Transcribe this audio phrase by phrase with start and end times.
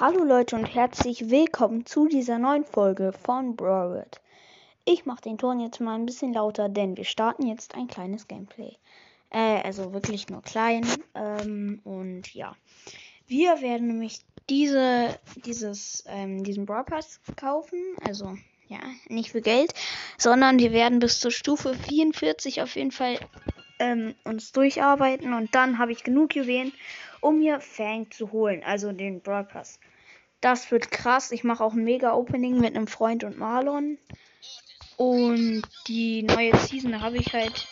[0.00, 4.22] Hallo Leute und herzlich willkommen zu dieser neuen Folge von Broward.
[4.86, 8.26] Ich mache den Ton jetzt mal ein bisschen lauter, denn wir starten jetzt ein kleines
[8.26, 8.72] Gameplay.
[9.28, 10.86] Äh, also wirklich nur klein.
[11.14, 12.56] Ähm, und ja,
[13.26, 17.78] wir werden nämlich diese, dieses, ähm, diesen Pass kaufen.
[18.02, 18.34] Also
[18.68, 19.74] ja, nicht für Geld,
[20.16, 23.18] sondern wir werden bis zur Stufe 44 auf jeden Fall
[23.78, 26.72] ähm, uns durcharbeiten und dann habe ich genug Juwelen,
[27.22, 29.80] um mir Fang zu holen, also den Pass.
[30.42, 31.30] Das wird krass.
[31.30, 33.96] Ich mache auch ein Mega Opening mit einem Freund und Marlon.
[34.96, 37.68] Und die neue Season habe ich halt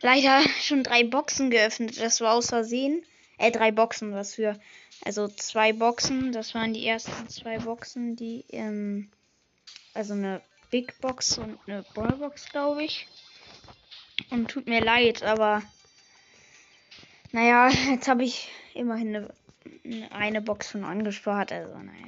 [0.00, 2.00] leider schon drei Boxen geöffnet.
[2.00, 3.04] Das war aus Versehen.
[3.38, 4.58] Äh, drei Boxen, was für.
[5.04, 6.32] Also zwei Boxen.
[6.32, 9.10] Das waren die ersten zwei Boxen, die, ähm,
[9.94, 13.08] also eine Big Box und eine Brawl Box, glaube ich.
[14.30, 15.62] Und tut mir leid, aber
[17.32, 19.28] naja, jetzt habe ich immerhin
[19.84, 21.52] eine, eine Box schon angespart.
[21.52, 22.06] Also, naja.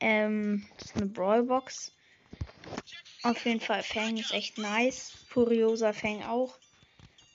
[0.00, 1.92] Ähm, das ist eine Brawl Box.
[3.22, 5.12] Auf jeden Fall, Fang ist echt nice.
[5.28, 6.58] Furiosa Fang auch.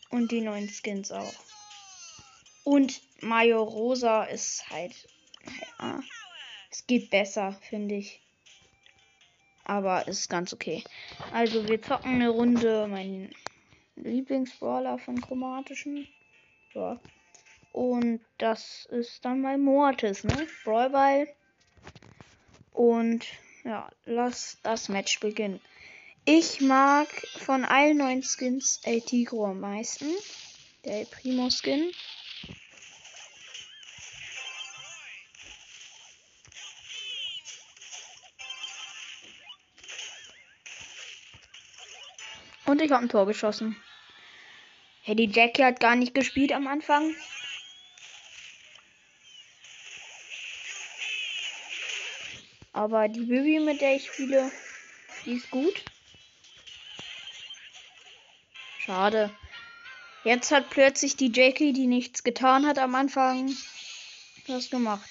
[0.09, 1.33] Und die neuen Skins auch.
[2.63, 4.93] Und Mayo Rosa ist halt.
[5.79, 5.99] Ja,
[6.69, 8.21] es geht besser, finde ich.
[9.65, 10.83] Aber ist ganz okay.
[11.33, 12.87] Also, wir zocken eine Runde.
[12.87, 13.33] Mein
[13.95, 16.07] Lieblingsbrawler von chromatischen.
[16.73, 16.99] Ja.
[17.73, 20.47] Und das ist dann mal Mortis, ne?
[20.63, 21.27] Brawlball.
[22.73, 23.25] Und
[23.63, 25.61] ja, lass das Match beginnen.
[26.25, 27.07] Ich mag
[27.39, 30.07] von allen neuen Skins El Tigro am meisten.
[30.85, 31.91] Der El Primo Skin.
[42.65, 43.75] Und ich habe ein Tor geschossen.
[45.11, 47.13] Hey, die Jackie hat gar nicht gespielt am Anfang.
[52.71, 54.49] Aber die Bibi, mit der ich spiele,
[55.25, 55.83] die ist gut.
[58.79, 59.35] Schade.
[60.23, 63.53] Jetzt hat plötzlich die Jackie, die nichts getan hat am Anfang,
[64.47, 65.09] was gemacht.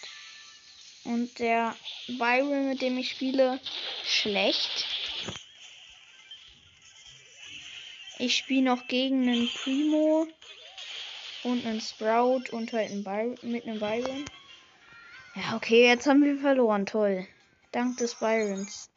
[1.05, 1.77] Und der
[2.09, 3.61] Byron, mit dem ich spiele,
[4.07, 4.87] schlecht.
[8.21, 10.29] Ich spiele noch gegen einen Primo
[11.43, 14.27] und einen Sprout und halt einen By mit einem Byron.
[15.35, 16.85] Ja, okay, jetzt haben wir verloren.
[16.85, 17.27] Toll.
[17.73, 18.91] Dank des Byrons.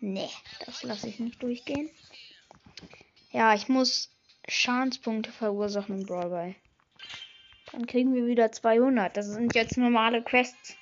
[0.00, 0.28] Nee,
[0.66, 1.88] das lasse ich nicht durchgehen.
[3.30, 4.10] Ja, ich muss
[4.46, 6.54] Schadenspunkte verursachen im Brawlball.
[7.70, 9.16] Dann kriegen wir wieder 200.
[9.16, 10.76] Das sind jetzt normale Quests.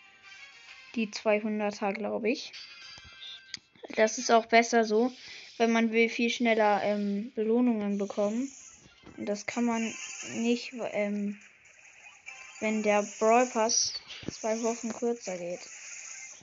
[0.96, 2.50] Die 200er, glaube ich.
[3.94, 5.12] Das ist auch besser so
[5.60, 8.50] wenn man will, viel schneller ähm, Belohnungen bekommen.
[9.18, 9.94] Und das kann man
[10.36, 11.38] nicht, ähm,
[12.60, 13.92] wenn der Brawl Pass
[14.30, 15.60] zwei Wochen kürzer geht.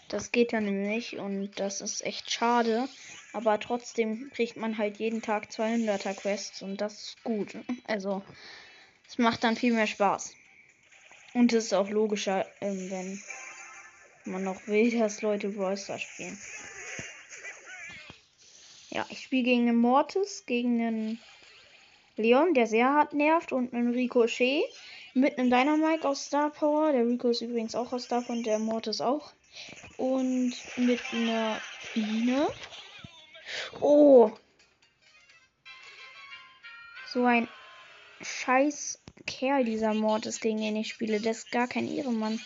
[0.10, 2.88] Das geht ja nämlich und das ist echt schade.
[3.34, 7.58] Aber trotzdem kriegt man halt jeden Tag 200er Quests und das ist gut.
[7.86, 8.22] Also,
[9.08, 10.36] es macht dann viel mehr Spaß.
[11.34, 13.22] Und es ist auch logischer, ähm, wenn
[14.26, 16.38] man noch will, dass Leute Brawl Stars spielen.
[18.90, 21.20] Ja, ich spiele gegen einen Mortis, gegen einen
[22.16, 24.64] Leon, der sehr hart nervt, und einen Ricochet
[25.14, 26.92] mit einem Dynamite aus Star Power.
[26.92, 29.34] Der Rico ist übrigens auch aus Star Power und der Mortis auch.
[29.98, 31.60] Und mit einer
[31.94, 32.48] Biene.
[33.82, 34.32] Oh!
[37.08, 37.48] So ein
[38.22, 41.20] scheiß Kerl, dieser Mortis, gegen den ich spiele.
[41.20, 42.40] Der ist gar kein Ehrenmann.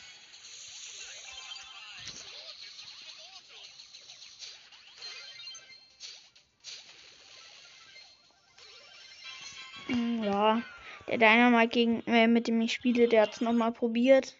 [11.07, 14.35] Der Dynamite, gegen, äh, mit dem ich spiele, der hat es nochmal probiert.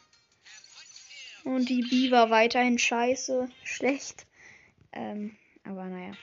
[1.44, 4.26] Und die B war weiterhin scheiße, schlecht.
[4.94, 6.14] Ähm, aber naja.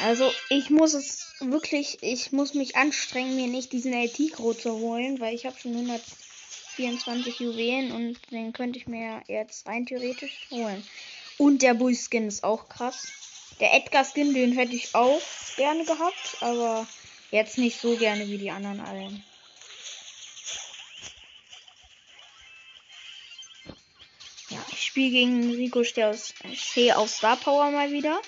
[0.00, 4.78] Also ich muss es wirklich, ich muss mich anstrengen, mir nicht diesen El Tigro zu
[4.78, 10.46] holen, weil ich habe schon 124 Juwelen und den könnte ich mir jetzt rein theoretisch
[10.52, 10.84] holen.
[11.36, 13.08] Und der Bull Skin ist auch krass.
[13.60, 15.20] Der Edgar Skin, den hätte ich auch
[15.56, 16.86] gerne gehabt, aber
[17.30, 19.22] Jetzt nicht so gerne wie die anderen allen.
[24.48, 26.34] Ja, ich spiele gegen Rico aus,
[26.94, 28.20] aus Star Power mal wieder.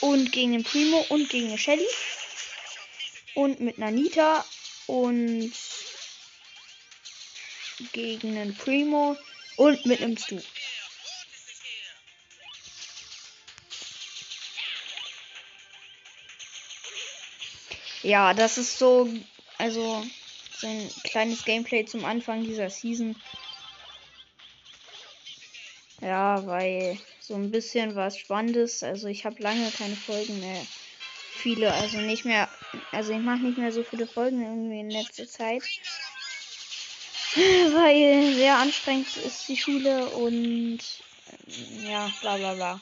[0.00, 1.86] Und gegen den Primo und gegen eine Shelly.
[3.34, 4.44] Und mit einer Nita.
[4.86, 5.52] Und
[7.92, 9.16] gegen einen Primo.
[9.56, 10.38] Und mit einem Stu.
[18.06, 19.08] Ja, das ist so,
[19.58, 20.04] also
[20.52, 23.20] so ein kleines Gameplay zum Anfang dieser Season.
[26.00, 28.84] Ja, weil so ein bisschen was Spannendes.
[28.84, 30.68] Also ich habe lange keine Folgen mehr.
[31.34, 32.48] Viele, also nicht mehr.
[32.92, 35.64] Also ich mache nicht mehr so viele Folgen irgendwie in letzter Zeit.
[37.34, 40.78] Weil sehr anstrengend ist die Schule und
[41.82, 42.80] ja, bla bla bla.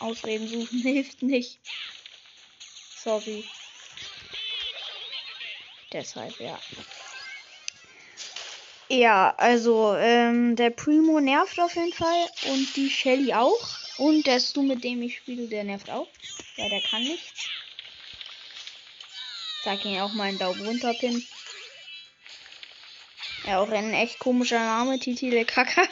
[0.00, 1.60] Ausreden suchen hilft nicht.
[2.96, 3.44] Sorry.
[5.92, 6.58] Deshalb, ja.
[8.88, 13.68] Ja, also ähm, der Primo nervt auf jeden Fall und die Shelly auch.
[13.98, 16.08] Und der Stu, mit dem ich spiele, der nervt auch.
[16.56, 17.48] Ja, der kann nichts.
[19.64, 21.24] Sag ihn auch mal einen Daumen runter, Pin.
[23.46, 25.82] Ja, auch ein echt komischer Name, Titile Kaka.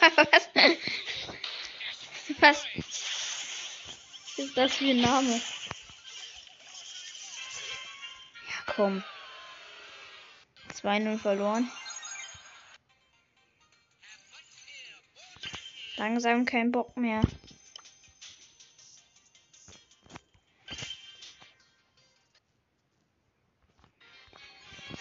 [2.39, 2.65] Was?
[4.37, 5.41] Was ist das für ein Name?
[8.47, 9.03] Ja, komm.
[10.81, 11.71] 2-0 verloren.
[15.97, 17.21] Langsam kein Bock mehr.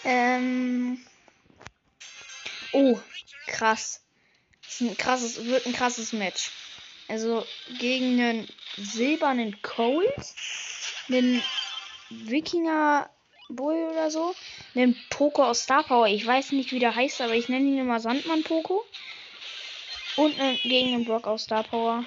[0.04, 1.04] Ähm.
[2.72, 2.98] Oh,
[3.46, 4.02] krass.
[4.62, 6.50] Das ist ein krasses, wird ein krasses Match.
[7.08, 7.44] Also
[7.78, 10.34] gegen einen silbernen Colt,
[11.08, 11.42] einen
[12.10, 13.10] Wikinger
[13.54, 14.34] Bull oder so,
[14.74, 16.06] einen Poco aus Star Power.
[16.06, 18.84] Ich weiß nicht, wie der heißt, aber ich nenne ihn immer Sandmann Poco.
[20.16, 22.04] Und gegen den Brock aus Star Power.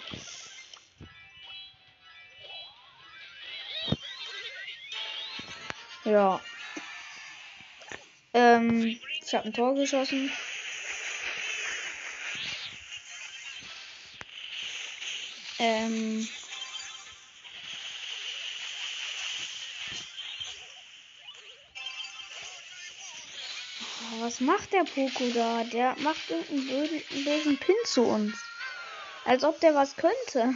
[6.06, 6.42] Ja.
[8.34, 10.32] Ähm, ich habe ein Tor geschossen.
[15.60, 16.28] Ähm.
[24.34, 25.64] Was macht der Poco da?
[25.64, 28.36] Der macht irgendeinen bösen, bösen Pin zu uns.
[29.26, 30.56] Als ob der was könnte.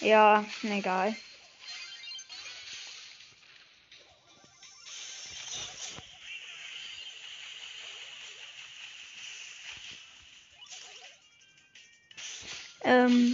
[0.00, 1.14] Ja, egal.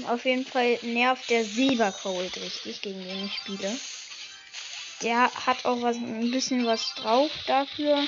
[0.07, 3.79] Auf jeden Fall nervt der Silbercold richtig, gegen den ich spiele.
[5.03, 8.07] Der hat auch was, ein bisschen was drauf dafür,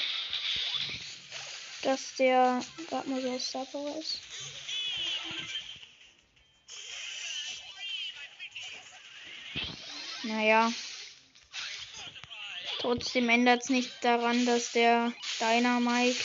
[1.82, 4.20] dass der gerade mal so Star Power ist.
[10.22, 10.72] Naja.
[12.78, 16.16] Trotzdem ändert es nicht daran, dass der Dynamite,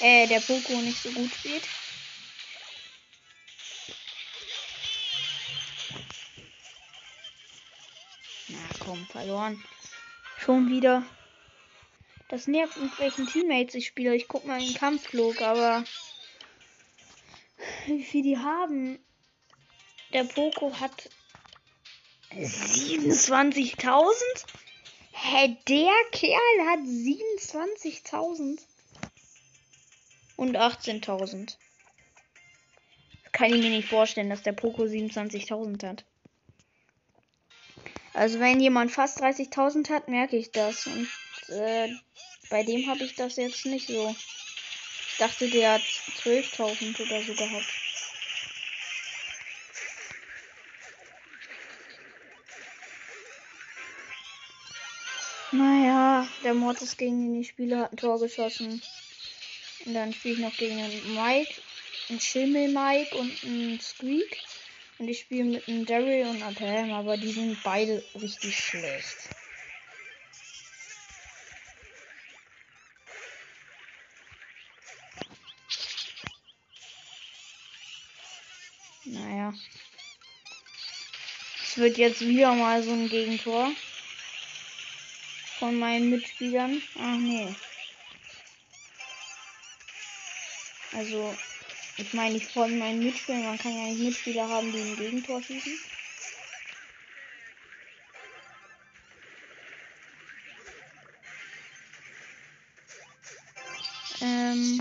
[0.00, 1.64] äh, der Poco nicht so gut spielt.
[9.08, 9.62] Verloren.
[10.38, 11.04] Schon wieder.
[12.28, 14.14] Das nervt, mit welchen Teammates ich spiele.
[14.14, 15.84] Ich guck mal in den Kampfflug, aber
[17.86, 18.98] wie viel die haben.
[20.12, 21.10] Der Poco hat
[22.30, 24.12] 27.000?
[25.12, 28.60] Hä, der Kerl hat 27.000
[30.36, 31.56] und 18.000.
[33.32, 36.04] Kann ich mir nicht vorstellen, dass der Poco 27.000 hat.
[38.18, 40.88] Also wenn jemand fast 30.000 hat, merke ich das.
[40.88, 41.08] Und
[41.50, 41.88] äh,
[42.50, 44.12] bei dem habe ich das jetzt nicht so.
[45.12, 45.82] Ich dachte, der hat
[46.24, 47.66] 12.000 oder so gehabt.
[55.52, 58.82] Naja, der Mortis gegen den ich spiele hat ein Tor geschossen.
[59.86, 61.54] Und dann spiele ich noch gegen einen Mike,
[62.08, 64.47] einen Schimmel Mike und einen Squeak.
[64.98, 69.16] Und ich spiele mit einem Daryl und Pam, aber die sind beide richtig schlecht.
[79.04, 79.54] Naja.
[81.62, 83.70] Es wird jetzt wieder mal so ein Gegentor
[85.60, 86.82] von meinen Mitspielern.
[86.98, 87.54] Ach nee.
[90.92, 91.36] Also,
[91.98, 95.42] ich meine nicht von meinen Mitspielern, man kann ja nicht Mitspieler haben, die ein Gegentor
[95.42, 95.78] schießen.
[104.20, 104.80] Ähm.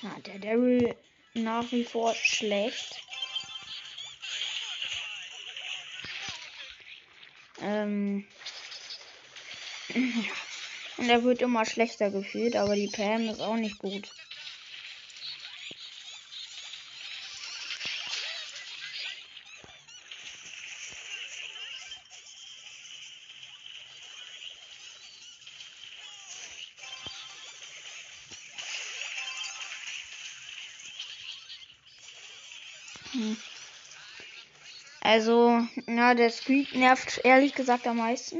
[0.00, 0.96] Na, der Daryl
[1.34, 3.02] nach wie vor schlecht.
[7.60, 8.26] Ähm.
[11.02, 14.08] Und er wird immer schlechter gefühlt, aber die Pam ist auch nicht gut.
[33.10, 33.36] Hm.
[35.00, 38.38] Also, na, der Squeak nervt ehrlich gesagt am meisten.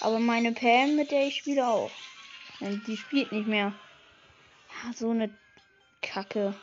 [0.00, 1.90] Aber meine Pam, mit der ich spiele auch.
[2.60, 3.74] Und die spielt nicht mehr.
[4.84, 5.30] Ja, so eine
[6.02, 6.54] Kacke.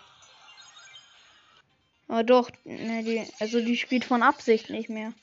[2.08, 5.14] Aber doch, ne, die, also die spielt von Absicht nicht mehr.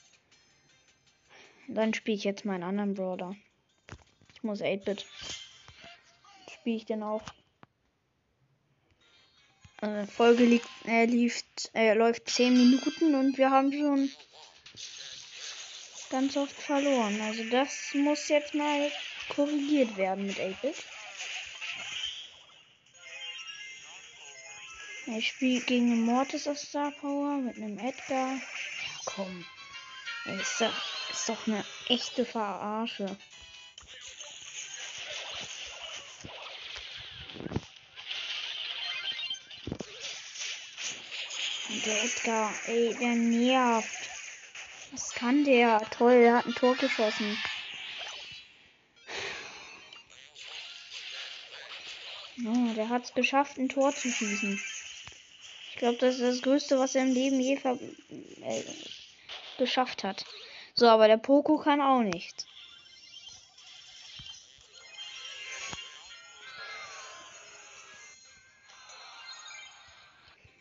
[1.66, 3.34] Dann spiele ich jetzt meinen anderen Brawler.
[4.34, 5.06] Ich muss 8-Bit.
[6.52, 7.22] Spiele ich denn auch?
[9.80, 11.42] Äh, Folge liegt, äh, lief,
[11.72, 14.10] äh, läuft 10 Minuten und wir haben schon
[16.14, 17.20] ganz oft verloren.
[17.22, 18.88] Also das muss jetzt mal
[19.34, 20.76] korrigiert werden mit 8-Bit.
[25.06, 28.36] Ich spiele gegen einen Mortis aus Star Power mit einem Edgar.
[28.36, 28.40] Ja,
[29.06, 29.44] komm.
[30.40, 33.16] Ist doch, ist doch eine echte Verarsche.
[41.84, 44.03] Der Edgar, ey, der nervt.
[44.94, 45.80] Was kann der?
[45.90, 47.36] Toll, der hat ein Tor geschossen.
[52.46, 54.60] Oh, der hat es geschafft, ein Tor zu schießen.
[55.70, 58.62] Ich glaube, das ist das Größte, was er im Leben je äh,
[59.58, 60.24] geschafft hat.
[60.74, 62.46] So, aber der Poco kann auch nicht.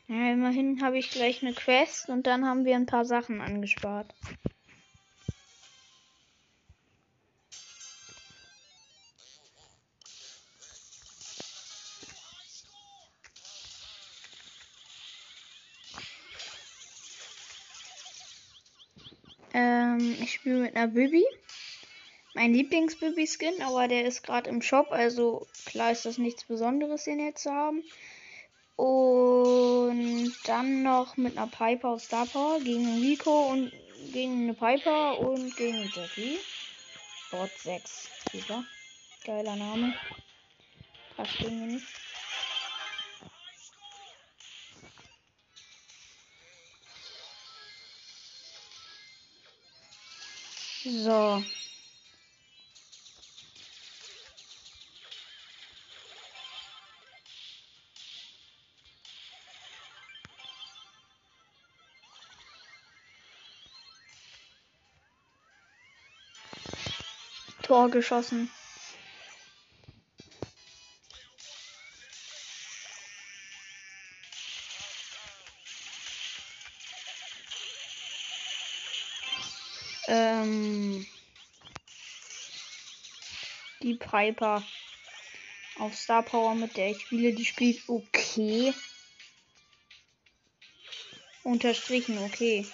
[0.08, 4.14] Ja, immerhin habe ich gleich eine Quest und dann haben wir ein paar Sachen angespart.
[19.54, 21.24] Ähm, ich spiele mit einer Bibi.
[22.34, 27.20] Mein Lieblings-Bibi-Skin, aber der ist gerade im Shop, also klar ist das nichts Besonderes, den
[27.20, 27.84] jetzt zu haben.
[28.76, 33.72] Und dann noch mit einer Piper aus Star Power gegen Rico und
[34.12, 36.40] gegen eine Piper und gegen Jackie.
[37.32, 38.10] Bot 6.
[38.32, 38.64] Super.
[39.26, 39.94] Geiler Name.
[41.16, 41.88] Passt irgendwie nicht.
[50.86, 51.44] So.
[67.74, 68.52] Tor geschossen.
[80.08, 81.08] Ähm,
[83.82, 84.62] die Piper
[85.80, 88.72] auf Star Power, mit der ich spiele, die spielt okay.
[91.42, 92.68] Unterstrichen, okay.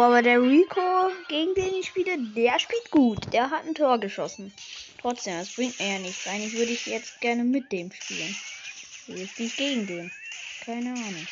[0.00, 3.32] Aber der Rico, gegen den ich spiele, der spielt gut.
[3.32, 4.52] Der hat ein Tor geschossen.
[5.00, 6.26] Trotzdem, das bringt mir ja nichts.
[6.26, 8.34] Eigentlich würde ich jetzt gerne mit dem spielen.
[9.06, 10.12] Jetzt nicht gegen den.
[10.64, 11.26] Keine Ahnung.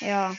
[0.00, 0.36] Ja.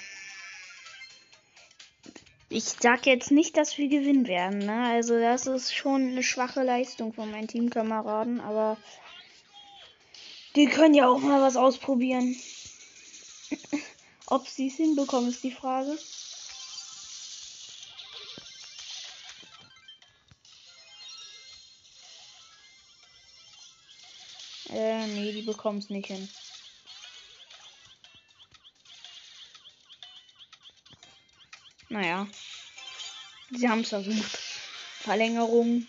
[2.49, 4.87] Ich sag jetzt nicht, dass wir gewinnen werden, ne?
[4.93, 8.77] Also das ist schon eine schwache Leistung von meinen Teamkameraden, aber
[10.55, 12.35] die können ja auch mal was ausprobieren.
[14.27, 15.97] Ob sie es hinbekommen, ist die Frage.
[24.69, 26.27] Äh, nee, die bekommen es nicht hin.
[31.89, 32.27] Naja.
[33.51, 34.37] Sie haben es versucht.
[35.01, 35.87] Verlängerung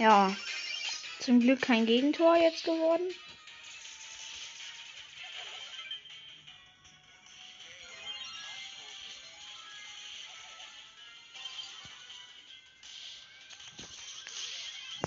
[0.00, 0.34] Ja.
[1.18, 3.06] Zum Glück kein Gegentor jetzt geworden.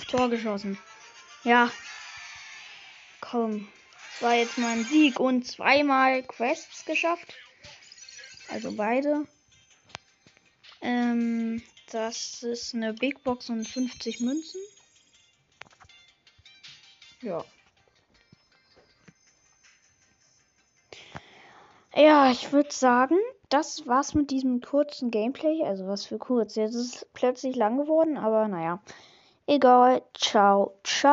[0.10, 0.78] Tor geschossen.
[1.44, 1.72] Ja.
[3.20, 3.68] Komm.
[4.12, 7.34] Das war jetzt mal ein Sieg und zweimal Quests geschafft.
[8.48, 9.26] Also beide.
[10.82, 14.62] Ähm, das ist eine Big Box und 50 Münzen.
[17.24, 17.44] Ja.
[21.96, 23.18] Ja, ich würde sagen,
[23.50, 25.64] das war's mit diesem kurzen Gameplay.
[25.64, 26.56] Also was für kurz.
[26.56, 28.80] Jetzt ist es plötzlich lang geworden, aber naja.
[29.46, 30.02] Egal.
[30.14, 31.12] Ciao, ciao.